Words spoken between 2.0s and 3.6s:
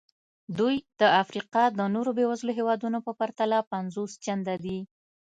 بېوزلو هېوادونو په پرتله